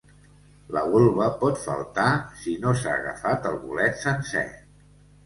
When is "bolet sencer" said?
3.67-4.45